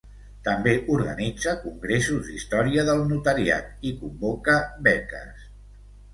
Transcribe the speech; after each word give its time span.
També 0.45 0.71
organitza 0.95 1.53
Congressos 1.65 2.31
d'història 2.31 2.87
del 2.89 3.05
notariat 3.13 3.87
i 3.91 3.93
convoca 4.01 4.59
beques. 4.91 5.47